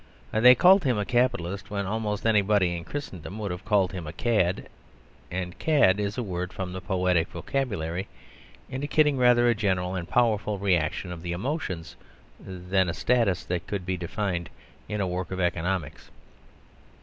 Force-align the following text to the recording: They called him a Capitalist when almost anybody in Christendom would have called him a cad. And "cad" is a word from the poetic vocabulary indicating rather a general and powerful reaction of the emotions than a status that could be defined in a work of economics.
They 0.31 0.55
called 0.55 0.83
him 0.83 0.97
a 0.97 1.05
Capitalist 1.05 1.69
when 1.69 1.85
almost 1.85 2.25
anybody 2.25 2.75
in 2.75 2.85
Christendom 2.85 3.37
would 3.37 3.51
have 3.51 3.63
called 3.63 3.91
him 3.91 4.07
a 4.07 4.11
cad. 4.11 4.67
And 5.29 5.59
"cad" 5.59 5.99
is 5.99 6.17
a 6.17 6.23
word 6.23 6.51
from 6.51 6.73
the 6.73 6.81
poetic 6.81 7.27
vocabulary 7.27 8.07
indicating 8.67 9.15
rather 9.17 9.47
a 9.47 9.53
general 9.53 9.93
and 9.93 10.09
powerful 10.09 10.57
reaction 10.57 11.11
of 11.11 11.21
the 11.21 11.33
emotions 11.33 11.95
than 12.39 12.89
a 12.89 12.95
status 12.95 13.43
that 13.43 13.67
could 13.67 13.85
be 13.85 13.95
defined 13.95 14.49
in 14.89 15.01
a 15.01 15.07
work 15.07 15.29
of 15.29 15.39
economics. 15.39 16.09